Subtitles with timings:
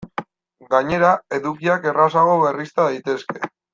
[0.71, 3.43] Gainera, edukiak errazago berrizta daitezke.